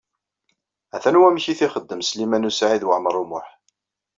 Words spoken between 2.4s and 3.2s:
U Saɛid Waɛmaṛ